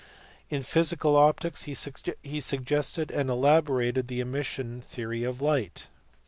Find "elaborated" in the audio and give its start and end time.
3.29-4.07